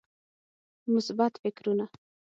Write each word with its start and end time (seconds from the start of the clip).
مثبت 0.93 1.33
فکرونه 1.43 1.87